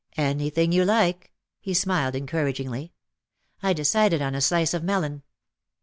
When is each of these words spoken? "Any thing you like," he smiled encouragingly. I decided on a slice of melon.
"Any 0.17 0.49
thing 0.49 0.71
you 0.71 0.83
like," 0.83 1.31
he 1.59 1.75
smiled 1.75 2.15
encouragingly. 2.15 2.91
I 3.61 3.73
decided 3.73 4.19
on 4.19 4.33
a 4.33 4.41
slice 4.41 4.73
of 4.73 4.83
melon. 4.83 5.21